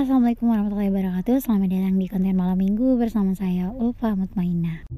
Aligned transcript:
Assalamualaikum 0.00 0.48
warahmatullahi 0.48 0.88
wabarakatuh. 0.88 1.44
Selamat 1.44 1.68
datang 1.76 2.00
di 2.00 2.08
konten 2.08 2.32
malam 2.32 2.56
minggu 2.56 2.96
bersama 2.96 3.36
saya 3.36 3.68
Ulfa 3.68 4.16
Mutmainah. 4.16 4.88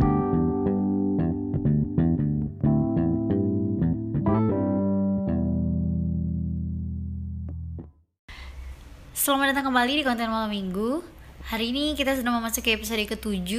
Selamat 9.10 9.50
datang 9.50 9.74
kembali 9.74 9.92
di 9.98 10.04
konten 10.06 10.30
malam 10.30 10.54
minggu. 10.54 11.02
Hari 11.50 11.74
ini 11.74 11.98
kita 11.98 12.14
sudah 12.14 12.38
memasuki 12.38 12.70
episode 12.70 13.02
ke-7 13.02 13.50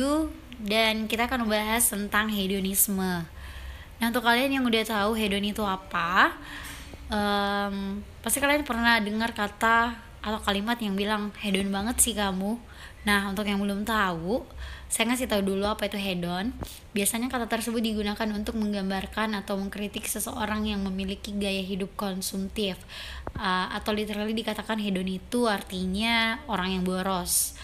Dan 0.63 1.11
kita 1.11 1.27
akan 1.27 1.43
membahas 1.43 1.83
tentang 1.91 2.31
hedonisme. 2.31 3.27
Nah 3.99 4.05
untuk 4.07 4.23
kalian 4.23 4.47
yang 4.47 4.63
udah 4.63 4.87
tahu 4.87 5.11
hedon 5.19 5.43
itu 5.43 5.59
apa 5.59 6.39
um, 7.11 7.99
Pasti 8.23 8.39
kalian 8.39 8.63
pernah 8.63 8.95
dengar 9.03 9.35
kata 9.35 10.12
atau 10.23 10.39
kalimat 10.39 10.79
yang 10.79 10.95
bilang 10.95 11.35
hedon 11.43 11.69
banget 11.69 11.99
sih 11.99 12.15
kamu 12.15 12.55
nah 13.03 13.27
untuk 13.27 13.43
yang 13.43 13.59
belum 13.59 13.83
tahu 13.83 14.47
saya 14.87 15.11
ngasih 15.11 15.27
tahu 15.27 15.43
dulu 15.43 15.67
apa 15.67 15.91
itu 15.91 15.99
hedon 15.99 16.55
biasanya 16.95 17.27
kata 17.27 17.51
tersebut 17.51 17.83
digunakan 17.83 18.29
untuk 18.31 18.55
menggambarkan 18.55 19.35
atau 19.35 19.59
mengkritik 19.59 20.07
seseorang 20.07 20.63
yang 20.63 20.79
memiliki 20.79 21.35
gaya 21.35 21.59
hidup 21.59 21.91
konsumtif 21.99 22.79
uh, 23.35 23.67
atau 23.75 23.91
literally 23.91 24.31
dikatakan 24.31 24.79
hedon 24.79 25.11
itu 25.11 25.51
artinya 25.51 26.39
orang 26.47 26.79
yang 26.79 26.83
boros 26.87 27.59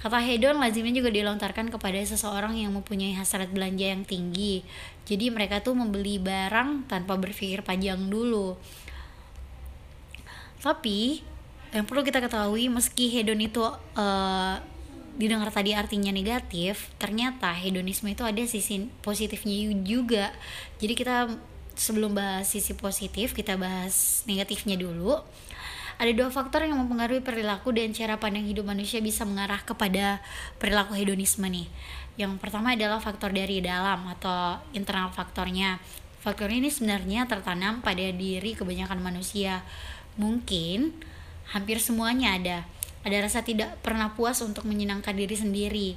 Kata 0.00 0.16
hedon 0.16 0.56
lazimnya 0.56 0.96
juga 0.96 1.12
dilontarkan 1.12 1.68
kepada 1.68 2.00
seseorang 2.00 2.56
yang 2.56 2.72
mempunyai 2.72 3.12
hasrat 3.20 3.52
belanja 3.52 3.84
yang 3.84 4.08
tinggi. 4.08 4.64
Jadi 5.04 5.28
mereka 5.28 5.60
tuh 5.60 5.76
membeli 5.76 6.16
barang 6.16 6.88
tanpa 6.88 7.20
berpikir 7.20 7.60
panjang 7.60 8.08
dulu. 8.08 8.56
Tapi 10.64 11.20
yang 11.70 11.86
perlu 11.86 12.02
kita 12.02 12.18
ketahui 12.18 12.66
meski 12.66 13.10
hedon 13.10 13.38
itu 13.38 13.62
uh, 13.94 14.56
didengar 15.14 15.52
tadi 15.52 15.76
artinya 15.76 16.10
negatif 16.10 16.90
ternyata 16.96 17.52
hedonisme 17.52 18.10
itu 18.10 18.24
ada 18.24 18.40
sisi 18.46 18.88
positifnya 19.04 19.70
juga 19.84 20.32
jadi 20.82 20.94
kita 20.96 21.16
sebelum 21.76 22.16
bahas 22.16 22.48
sisi 22.50 22.74
positif 22.74 23.36
kita 23.36 23.54
bahas 23.60 24.26
negatifnya 24.26 24.80
dulu 24.80 25.20
ada 26.00 26.16
dua 26.16 26.32
faktor 26.32 26.64
yang 26.64 26.80
mempengaruhi 26.80 27.20
perilaku 27.20 27.76
dan 27.76 27.92
cara 27.92 28.16
pandang 28.16 28.48
hidup 28.48 28.64
manusia 28.64 29.04
bisa 29.04 29.28
mengarah 29.28 29.60
kepada 29.60 30.24
perilaku 30.56 30.96
hedonisme 30.96 31.44
nih. 31.44 31.68
Yang 32.16 32.40
pertama 32.40 32.72
adalah 32.72 33.04
faktor 33.04 33.36
dari 33.36 33.60
dalam 33.60 34.08
atau 34.08 34.64
internal 34.72 35.12
faktornya. 35.12 35.76
Faktor 36.24 36.48
ini 36.48 36.72
sebenarnya 36.72 37.28
tertanam 37.28 37.84
pada 37.84 38.00
diri 38.16 38.56
kebanyakan 38.56 38.96
manusia. 38.96 39.60
Mungkin 40.16 40.96
hampir 41.50 41.82
semuanya 41.82 42.38
ada. 42.38 42.58
Ada 43.02 43.26
rasa 43.26 43.40
tidak 43.42 43.80
pernah 43.80 44.12
puas 44.14 44.38
untuk 44.44 44.68
menyenangkan 44.68 45.16
diri 45.16 45.36
sendiri. 45.36 45.88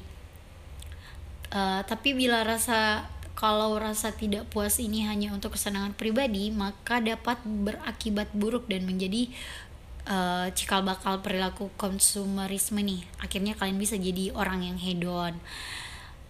Uh, 1.54 1.86
tapi 1.86 2.18
bila 2.18 2.42
rasa 2.42 3.06
kalau 3.38 3.78
rasa 3.78 4.14
tidak 4.14 4.50
puas 4.50 4.82
ini 4.82 5.06
hanya 5.06 5.34
untuk 5.34 5.54
kesenangan 5.54 5.94
pribadi 5.94 6.50
maka 6.54 7.02
dapat 7.02 7.42
berakibat 7.46 8.30
buruk 8.34 8.66
dan 8.70 8.86
menjadi 8.86 9.30
uh, 10.10 10.50
cikal 10.54 10.82
bakal 10.82 11.22
perilaku 11.22 11.70
konsumerisme 11.78 12.82
nih. 12.82 13.06
Akhirnya 13.22 13.54
kalian 13.54 13.78
bisa 13.78 14.00
jadi 14.00 14.34
orang 14.34 14.66
yang 14.66 14.78
hedon. 14.80 15.38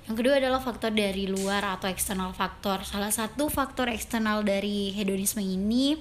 Yang 0.04 0.16
kedua 0.20 0.36
adalah 0.44 0.60
faktor 0.60 0.92
dari 0.92 1.32
luar 1.32 1.64
atau 1.64 1.88
eksternal 1.88 2.36
faktor. 2.36 2.84
Salah 2.84 3.14
satu 3.14 3.48
faktor 3.48 3.88
eksternal 3.88 4.44
dari 4.44 4.92
hedonisme 4.92 5.40
ini 5.40 5.96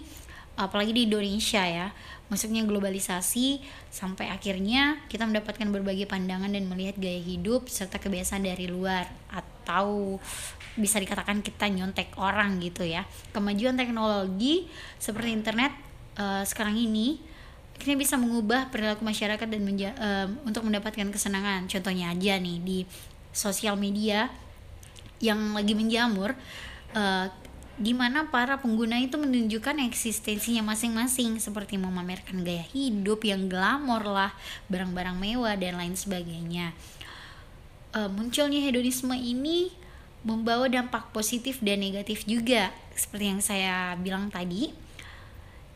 apalagi 0.59 0.93
di 0.93 1.09
Indonesia 1.09 1.65
ya 1.65 1.89
masuknya 2.33 2.65
globalisasi 2.65 3.61
sampai 3.93 4.33
akhirnya 4.33 5.05
kita 5.13 5.29
mendapatkan 5.29 5.69
berbagai 5.69 6.09
pandangan 6.09 6.49
dan 6.49 6.65
melihat 6.65 6.97
gaya 6.97 7.21
hidup 7.21 7.69
serta 7.69 8.01
kebiasaan 8.01 8.49
dari 8.49 8.73
luar. 8.73 9.05
Atau 9.29 10.17
bisa 10.81 10.97
dikatakan 10.97 11.45
kita 11.45 11.69
nyontek 11.69 12.17
orang 12.17 12.57
gitu 12.65 12.89
ya. 12.89 13.05
Kemajuan 13.37 13.77
teknologi 13.77 14.65
seperti 14.97 15.37
internet 15.37 15.77
uh, 16.17 16.41
sekarang 16.49 16.81
ini 16.81 17.21
akhirnya 17.77 17.99
bisa 18.01 18.17
mengubah 18.17 18.73
perilaku 18.73 19.05
masyarakat 19.05 19.45
dan 19.45 19.61
menja 19.61 19.93
uh, 20.01 20.33
untuk 20.49 20.65
mendapatkan 20.65 21.13
kesenangan. 21.13 21.69
Contohnya 21.69 22.17
aja 22.17 22.41
nih 22.41 22.59
di 22.65 22.79
sosial 23.37 23.77
media 23.77 24.33
yang 25.21 25.53
lagi 25.53 25.77
menjamur 25.77 26.33
uh, 26.97 27.27
di 27.81 27.97
mana 27.97 28.29
para 28.29 28.61
pengguna 28.61 29.01
itu 29.01 29.17
menunjukkan 29.17 29.81
eksistensinya 29.89 30.61
masing-masing 30.61 31.41
seperti 31.41 31.81
memamerkan 31.81 32.45
gaya 32.45 32.65
hidup 32.73 33.25
yang 33.25 33.49
glamor 33.49 34.05
lah, 34.05 34.33
barang-barang 34.69 35.17
mewah 35.17 35.57
dan 35.57 35.81
lain 35.81 35.97
sebagainya. 35.97 36.77
E, 37.97 38.01
munculnya 38.13 38.61
hedonisme 38.61 39.17
ini 39.17 39.73
membawa 40.21 40.69
dampak 40.69 41.11
positif 41.17 41.59
dan 41.65 41.81
negatif 41.81 42.29
juga 42.29 42.71
seperti 42.93 43.25
yang 43.33 43.41
saya 43.41 43.97
bilang 43.97 44.29
tadi. 44.29 44.71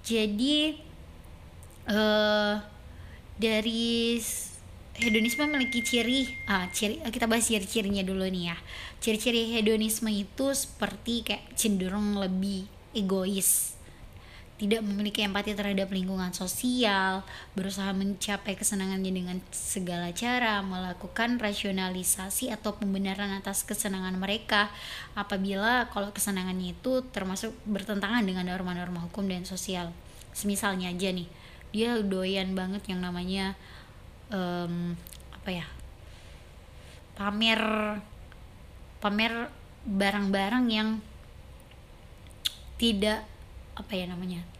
Jadi 0.05 0.77
e, 1.89 2.01
dari 3.41 4.21
hedonisme 5.01 5.45
memiliki 5.45 5.85
ciri 5.85 6.33
ah 6.49 6.69
ciri 6.73 7.01
kita 7.13 7.29
bahas 7.29 7.45
ciri-cirinya 7.45 8.03
dulu 8.03 8.25
nih 8.27 8.53
ya 8.53 8.57
ciri-ciri 9.01 9.53
hedonisme 9.53 10.09
itu 10.09 10.53
seperti 10.57 11.23
kayak 11.27 11.53
cenderung 11.55 12.17
lebih 12.17 12.65
egois 12.97 13.77
tidak 14.57 14.81
memiliki 14.81 15.21
empati 15.21 15.53
terhadap 15.53 15.93
lingkungan 15.93 16.33
sosial, 16.33 17.21
berusaha 17.53 17.93
mencapai 17.93 18.57
kesenangannya 18.57 19.13
dengan 19.13 19.37
segala 19.53 20.09
cara, 20.17 20.65
melakukan 20.65 21.37
rasionalisasi 21.37 22.49
atau 22.49 22.73
pembenaran 22.73 23.37
atas 23.37 23.69
kesenangan 23.69 24.17
mereka 24.17 24.73
apabila 25.13 25.93
kalau 25.93 26.09
kesenangannya 26.09 26.73
itu 26.73 27.05
termasuk 27.13 27.53
bertentangan 27.69 28.25
dengan 28.25 28.49
norma-norma 28.49 29.05
hukum 29.05 29.29
dan 29.29 29.45
sosial. 29.45 29.93
Semisalnya 30.33 30.89
aja 30.89 31.13
nih, 31.13 31.29
dia 31.77 32.01
doyan 32.01 32.57
banget 32.57 32.89
yang 32.89 33.05
namanya 33.05 33.61
um, 34.33 34.97
apa 35.35 35.51
ya 35.51 35.67
pamer 37.17 37.61
pamer 38.99 39.33
barang-barang 39.87 40.65
yang 40.69 40.89
tidak 42.77 43.25
apa 43.77 43.93
ya 43.95 44.09
namanya 44.11 44.57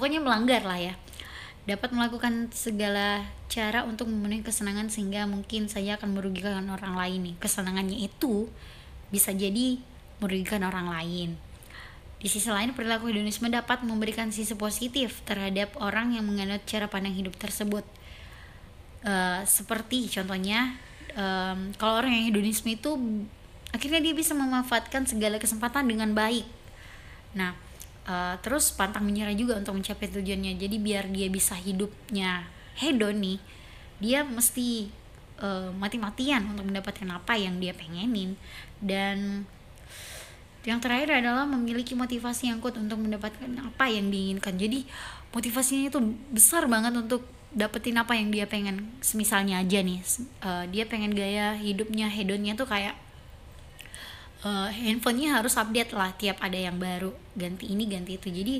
pokoknya 0.00 0.24
melanggar 0.24 0.64
lah 0.64 0.80
ya. 0.80 0.94
Dapat 1.68 1.92
melakukan 1.92 2.48
segala 2.56 3.28
cara 3.52 3.84
untuk 3.84 4.08
memenuhi 4.08 4.40
kesenangan 4.40 4.88
sehingga 4.88 5.28
mungkin 5.28 5.68
saya 5.68 6.00
akan 6.00 6.16
merugikan 6.16 6.64
orang 6.72 6.96
lain 6.96 7.20
nih. 7.20 7.34
Kesenangannya 7.36 8.00
itu 8.00 8.48
bisa 9.12 9.36
jadi 9.36 9.76
merugikan 10.24 10.64
orang 10.64 10.88
lain. 10.88 11.36
Di 12.16 12.32
sisi 12.32 12.48
lain, 12.48 12.72
perilaku 12.72 13.12
hedonisme 13.12 13.52
dapat 13.52 13.84
memberikan 13.84 14.32
sisi 14.32 14.56
positif 14.56 15.20
terhadap 15.28 15.76
orang 15.76 16.16
yang 16.16 16.24
menganut 16.24 16.64
cara 16.64 16.88
pandang 16.88 17.12
hidup 17.12 17.36
tersebut. 17.36 17.84
Uh, 19.00 19.40
seperti 19.48 20.12
contohnya 20.12 20.76
um, 21.16 21.72
kalau 21.80 22.04
orang 22.04 22.12
yang 22.12 22.28
hedonisme 22.28 22.68
itu 22.68 22.92
akhirnya 23.72 23.96
dia 24.04 24.12
bisa 24.12 24.36
memanfaatkan 24.36 25.08
segala 25.08 25.40
kesempatan 25.40 25.88
dengan 25.88 26.12
baik. 26.12 26.44
Nah 27.32 27.56
uh, 28.04 28.36
terus 28.44 28.68
pantang 28.76 29.08
menyerah 29.08 29.32
juga 29.32 29.56
untuk 29.56 29.80
mencapai 29.80 30.04
tujuannya. 30.04 30.52
Jadi 30.60 30.76
biar 30.76 31.08
dia 31.08 31.32
bisa 31.32 31.56
hidupnya 31.56 32.44
hedon 32.76 33.16
nih 33.24 33.38
dia 34.04 34.20
mesti 34.20 34.92
uh, 35.40 35.72
mati-matian 35.76 36.44
untuk 36.52 36.68
mendapatkan 36.68 37.08
apa 37.08 37.40
yang 37.40 37.56
dia 37.56 37.72
pengenin. 37.72 38.36
Dan 38.84 39.48
yang 40.68 40.76
terakhir 40.76 41.24
adalah 41.24 41.48
memiliki 41.48 41.96
motivasi 41.96 42.52
yang 42.52 42.60
kuat 42.60 42.76
untuk 42.76 43.00
mendapatkan 43.00 43.48
apa 43.64 43.88
yang 43.88 44.12
diinginkan. 44.12 44.60
Jadi 44.60 44.84
motivasinya 45.32 45.88
itu 45.88 46.00
besar 46.28 46.68
banget 46.68 46.92
untuk 47.00 47.39
dapetin 47.50 47.98
apa 47.98 48.14
yang 48.14 48.30
dia 48.30 48.46
pengen. 48.46 48.90
Semisalnya 49.02 49.62
aja 49.62 49.82
nih 49.82 50.00
uh, 50.42 50.64
dia 50.70 50.86
pengen 50.86 51.14
gaya 51.14 51.58
hidupnya 51.58 52.06
hedonnya 52.06 52.54
tuh 52.54 52.70
kayak 52.70 52.94
uh, 54.46 54.68
handphonenya 54.70 55.40
harus 55.40 55.58
update 55.58 55.92
lah 55.92 56.14
tiap 56.16 56.38
ada 56.40 56.56
yang 56.56 56.78
baru 56.78 57.12
ganti 57.34 57.70
ini 57.70 57.86
ganti 57.90 58.16
itu. 58.16 58.28
Jadi 58.30 58.54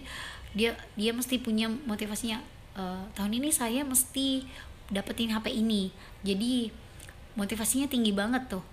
dia 0.50 0.74
dia 0.98 1.14
mesti 1.14 1.38
punya 1.38 1.70
motivasinya 1.70 2.42
uh, 2.74 3.06
tahun 3.14 3.38
ini 3.38 3.50
saya 3.54 3.86
mesti 3.86 4.44
dapetin 4.90 5.30
HP 5.30 5.54
ini. 5.54 5.94
Jadi 6.26 6.70
motivasinya 7.38 7.86
tinggi 7.86 8.10
banget 8.10 8.50
tuh. 8.50 8.64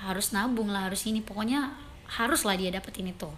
Harus 0.00 0.32
nabung 0.32 0.72
lah 0.72 0.88
harus 0.90 1.04
ini 1.06 1.20
pokoknya 1.22 1.76
harus 2.10 2.42
lah 2.42 2.58
dia 2.58 2.74
dapetin 2.74 3.12
itu. 3.12 3.30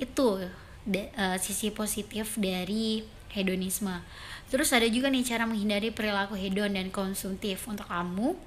Itu 0.00 0.40
de, 0.86 1.12
uh, 1.16 1.36
sisi 1.36 1.68
positif 1.74 2.38
dari 2.40 3.15
hedonisme. 3.32 4.02
Terus 4.52 4.70
ada 4.70 4.86
juga 4.86 5.10
nih 5.10 5.26
cara 5.26 5.48
menghindari 5.48 5.90
perilaku 5.90 6.38
hedon 6.38 6.74
dan 6.74 6.88
konsumtif 6.92 7.66
untuk 7.66 7.88
kamu. 7.90 8.38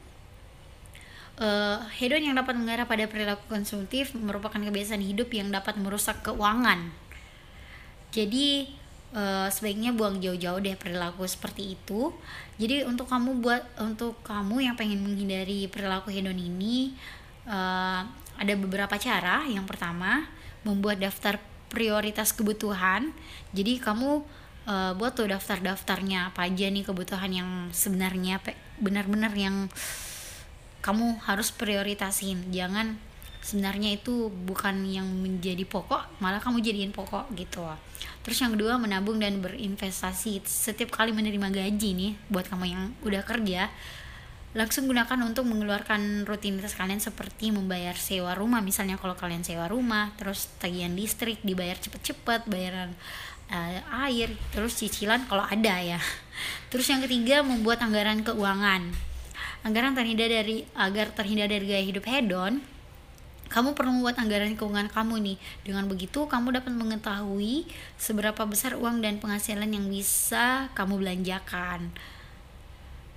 Uh, 1.39 1.79
hedon 1.95 2.19
yang 2.19 2.35
dapat 2.35 2.59
mengarah 2.59 2.83
pada 2.83 3.07
perilaku 3.07 3.47
konsumtif 3.47 4.11
merupakan 4.11 4.59
kebiasaan 4.59 4.99
hidup 4.99 5.31
yang 5.31 5.51
dapat 5.51 5.79
merusak 5.79 6.19
keuangan. 6.23 6.91
Jadi 8.11 8.79
uh, 9.13 9.47
sebaiknya 9.49 9.93
buang 9.93 10.21
jauh-jauh 10.21 10.61
deh 10.61 10.77
perilaku 10.77 11.25
seperti 11.25 11.77
itu 11.77 12.13
jadi 12.59 12.85
untuk 12.85 13.09
kamu 13.09 13.41
buat 13.41 13.63
untuk 13.81 14.19
kamu 14.25 14.69
yang 14.69 14.75
pengen 14.77 15.01
menghindari 15.01 15.69
perilaku 15.69 16.13
hedon 16.13 16.37
ini 16.37 16.93
uh, 17.49 18.05
ada 18.39 18.53
beberapa 18.55 18.95
cara 18.95 19.45
yang 19.49 19.65
pertama 19.65 20.27
membuat 20.63 20.99
daftar 21.01 21.39
prioritas 21.69 22.33
kebutuhan 22.33 23.13
jadi 23.53 23.77
kamu 23.81 24.25
uh, 24.69 24.93
buat 24.93 25.17
tuh 25.17 25.33
daftar-daftarnya 25.33 26.29
apa 26.29 26.45
aja 26.45 26.69
nih 26.69 26.85
kebutuhan 26.85 27.33
yang 27.33 27.49
sebenarnya 27.73 28.37
benar-benar 28.77 29.33
yang 29.33 29.67
kamu 30.79 31.19
harus 31.25 31.49
prioritasin. 31.51 32.53
Jangan 32.53 32.95
sebenarnya 33.43 33.97
itu 33.97 34.29
bukan 34.29 34.85
yang 34.85 35.07
menjadi 35.07 35.63
pokok 35.65 36.21
malah 36.21 36.39
kamu 36.39 36.61
jadiin 36.61 36.93
pokok 36.93 37.33
gitu. 37.35 37.65
Terus 38.23 38.37
yang 38.39 38.53
kedua 38.55 38.77
menabung 38.77 39.17
dan 39.17 39.41
berinvestasi. 39.41 40.45
Setiap 40.45 40.93
kali 40.93 41.11
menerima 41.11 41.49
gaji 41.49 41.89
nih 41.97 42.11
buat 42.29 42.47
kamu 42.47 42.65
yang 42.69 42.83
udah 43.03 43.25
kerja 43.25 43.67
langsung 44.49 44.89
gunakan 44.89 45.29
untuk 45.29 45.45
mengeluarkan 45.45 46.25
rutinitas 46.25 46.73
kalian 46.73 46.97
seperti 46.97 47.53
membayar 47.53 47.93
sewa 47.93 48.33
rumah. 48.33 48.65
Misalnya 48.65 48.97
kalau 48.97 49.13
kalian 49.13 49.45
sewa 49.45 49.69
rumah 49.69 50.15
terus 50.17 50.49
tagihan 50.57 50.95
listrik 50.95 51.37
dibayar 51.45 51.77
cepet-cepet 51.77 52.49
bayaran 52.49 52.97
uh, 53.49 54.05
air 54.07 54.33
terus 54.53 54.77
cicilan 54.77 55.25
kalau 55.25 55.45
ada 55.45 55.81
ya 55.81 55.99
terus 56.71 56.87
yang 56.89 57.01
ketiga 57.03 57.41
membuat 57.41 57.81
anggaran 57.83 58.21
keuangan 58.21 58.93
anggaran 59.65 59.93
terhindar 59.93 60.31
dari 60.31 60.63
agar 60.77 61.11
terhindar 61.11 61.51
dari 61.51 61.65
gaya 61.67 61.83
hidup 61.83 62.07
hedon 62.07 62.63
kamu 63.49 63.73
perlu 63.73 63.89
membuat 63.89 64.21
anggaran 64.21 64.53
keuangan 64.53 64.93
kamu 64.93 65.25
nih. 65.25 65.37
Dengan 65.65 65.89
begitu, 65.89 66.29
kamu 66.29 66.61
dapat 66.61 66.69
mengetahui 66.69 67.65
seberapa 67.97 68.45
besar 68.45 68.77
uang 68.77 69.01
dan 69.01 69.17
penghasilan 69.17 69.65
yang 69.65 69.89
bisa 69.89 70.69
kamu 70.77 71.01
belanjakan. 71.01 71.89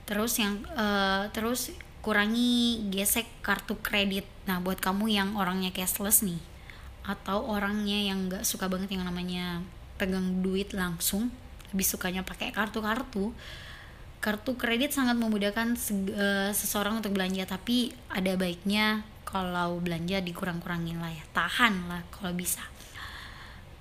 Terus 0.09 0.33
yang 0.41 0.65
uh, 0.73 1.29
terus 1.37 1.77
kurangi 2.01 2.81
gesek 2.89 3.29
kartu 3.45 3.77
kredit. 3.85 4.25
Nah, 4.49 4.59
buat 4.65 4.81
kamu 4.81 5.13
yang 5.13 5.37
orangnya 5.37 5.69
cashless 5.69 6.25
nih 6.25 6.41
atau 7.03 7.45
orangnya 7.51 7.99
yang 7.99 8.31
nggak 8.31 8.47
suka 8.47 8.71
banget 8.71 8.95
yang 8.95 9.03
namanya 9.03 9.61
pegang 10.03 10.43
duit 10.43 10.75
langsung, 10.75 11.31
lebih 11.71 11.87
sukanya 11.87 12.27
pakai 12.27 12.51
kartu-kartu. 12.51 13.31
Kartu 14.19 14.59
kredit 14.59 14.91
sangat 14.91 15.15
memudahkan 15.15 15.79
uh, 15.79 16.51
seseorang 16.51 16.99
untuk 16.99 17.15
belanja, 17.15 17.47
tapi 17.47 17.95
ada 18.11 18.35
baiknya 18.35 19.07
kalau 19.23 19.81
belanja 19.81 20.21
dikurang-kurangin 20.21 21.01
lah 21.01 21.09
ya 21.09 21.25
tahan 21.33 21.89
lah 21.89 22.03
kalau 22.11 22.35
bisa. 22.35 22.61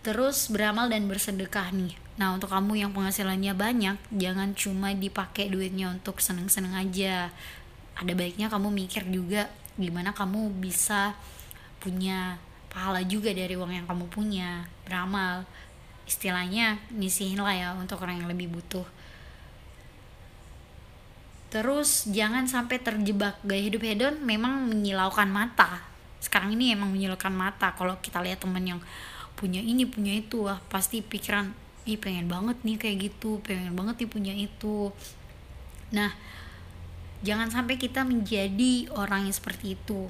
Terus 0.02 0.48
beramal 0.50 0.88
dan 0.88 1.06
bersedekah 1.12 1.76
nih. 1.76 1.94
Nah 2.18 2.34
untuk 2.34 2.50
kamu 2.50 2.88
yang 2.88 2.92
penghasilannya 2.96 3.54
banyak 3.54 3.98
jangan 4.16 4.56
cuma 4.56 4.96
dipakai 4.96 5.52
duitnya 5.52 5.92
untuk 5.92 6.24
seneng-seneng 6.24 6.74
aja. 6.74 7.30
Ada 8.00 8.14
baiknya 8.16 8.48
kamu 8.48 8.72
mikir 8.72 9.06
juga 9.12 9.52
gimana 9.76 10.16
kamu 10.16 10.58
bisa 10.58 11.14
punya 11.84 12.40
pahala 12.72 13.04
juga 13.04 13.36
dari 13.36 13.54
uang 13.54 13.84
yang 13.84 13.86
kamu 13.86 14.08
punya. 14.08 14.66
Beramal 14.88 15.44
istilahnya 16.06 16.82
nisihin 16.92 17.40
lah 17.40 17.54
ya 17.54 17.70
untuk 17.78 18.02
orang 18.02 18.22
yang 18.22 18.30
lebih 18.30 18.52
butuh. 18.52 18.86
Terus 21.52 22.08
jangan 22.08 22.48
sampai 22.48 22.80
terjebak 22.80 23.44
gaya 23.44 23.60
hidup 23.60 23.84
hedon 23.84 24.16
memang 24.24 24.72
menyilaukan 24.72 25.28
mata. 25.28 25.84
Sekarang 26.24 26.56
ini 26.56 26.72
emang 26.72 26.96
menyilaukan 26.96 27.36
mata. 27.36 27.76
Kalau 27.76 28.00
kita 28.00 28.24
lihat 28.24 28.40
temen 28.40 28.64
yang 28.64 28.80
punya 29.36 29.60
ini 29.60 29.84
punya 29.84 30.16
itu 30.16 30.48
wah 30.48 30.62
pasti 30.70 31.04
pikiran 31.04 31.52
ih 31.90 31.98
pengen 31.98 32.30
banget 32.30 32.62
nih 32.62 32.78
kayak 32.78 32.98
gitu 33.10 33.42
pengen 33.42 33.74
banget 33.74 34.06
nih 34.06 34.10
punya 34.10 34.34
itu. 34.38 34.94
Nah 35.92 36.14
jangan 37.26 37.50
sampai 37.50 37.76
kita 37.76 38.06
menjadi 38.08 38.88
orang 38.96 39.28
yang 39.28 39.36
seperti 39.36 39.76
itu. 39.76 40.08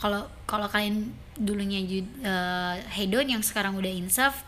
Kalau 0.00 0.26
kalau 0.50 0.66
kalian 0.66 1.14
dulunya 1.38 1.78
uh, 2.26 2.76
hedon 2.90 3.38
yang 3.38 3.42
sekarang 3.44 3.78
udah 3.78 3.92
insaf 3.92 4.42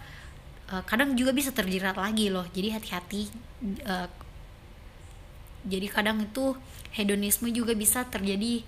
uh, 0.71 0.83
kadang 0.87 1.17
juga 1.19 1.35
bisa 1.35 1.51
terjerat 1.51 1.97
lagi 1.99 2.31
loh. 2.31 2.47
Jadi 2.53 2.69
hati-hati 2.73 3.21
uh, 3.85 4.09
jadi 5.65 5.87
kadang 5.89 6.21
itu 6.21 6.55
hedonisme 6.93 7.49
juga 7.51 7.73
bisa 7.73 8.05
terjadi 8.07 8.63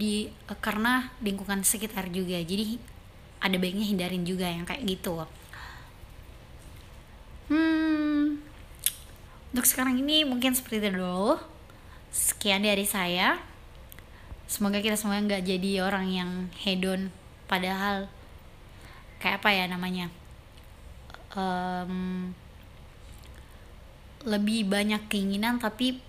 di 0.00 0.12
uh, 0.48 0.58
karena 0.58 1.12
lingkungan 1.22 1.62
sekitar 1.62 2.08
juga. 2.10 2.40
Jadi 2.40 2.80
ada 3.40 3.56
baiknya 3.56 3.86
hindarin 3.88 4.24
juga 4.24 4.48
yang 4.48 4.64
kayak 4.68 4.84
gitu. 4.84 5.24
Hmm 7.50 8.50
untuk 9.50 9.66
sekarang 9.66 9.98
ini 9.98 10.22
mungkin 10.22 10.54
seperti 10.54 10.78
itu 10.78 10.88
dulu. 10.94 11.34
Sekian 12.14 12.62
dari 12.62 12.86
saya. 12.86 13.38
Semoga 14.46 14.78
kita 14.78 14.94
semua 14.94 15.18
nggak 15.18 15.42
jadi 15.46 15.82
orang 15.82 16.06
yang 16.10 16.30
hedon 16.58 17.10
padahal 17.46 18.10
kayak 19.22 19.42
apa 19.42 19.50
ya 19.54 19.64
namanya 19.66 20.10
um, 21.34 22.30
lebih 24.24 24.68
banyak 24.68 25.00
keinginan 25.08 25.56
tapi 25.56 26.00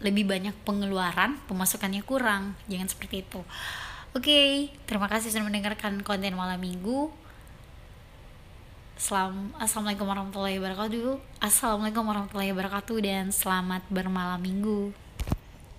lebih 0.00 0.24
banyak 0.24 0.56
pengeluaran 0.64 1.36
pemasukannya 1.44 2.00
kurang. 2.04 2.56
Jangan 2.72 2.88
seperti 2.88 3.22
itu. 3.24 3.40
Oke 4.10 4.26
okay, 4.26 4.50
terima 4.90 5.06
kasih 5.06 5.30
sudah 5.30 5.46
mendengarkan 5.46 6.00
konten 6.02 6.34
malam 6.34 6.58
minggu. 6.58 7.12
Selam, 9.00 9.56
Assalamualaikum 9.56 10.04
warahmatullahi 10.04 10.60
wabarakatuh. 10.60 11.40
Assalamualaikum 11.40 12.04
warahmatullahi 12.04 12.52
wabarakatuh 12.52 12.96
Dan 13.00 13.32
selamat 13.32 13.88
bermalam 13.88 14.36
minggu 14.36 14.92